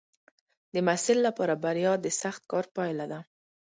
[0.73, 3.19] د محصل لپاره بریا د سخت کار پایله ده.